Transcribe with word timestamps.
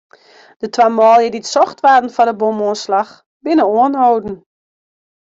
De 0.61 0.67
twa 0.73 0.87
manlju 0.97 1.29
dy't 1.31 1.51
socht 1.53 1.83
waarden 1.85 2.13
foar 2.15 2.29
de 2.29 2.35
bomoanslach, 2.39 3.13
binne 3.43 3.65
oanholden. 3.77 4.35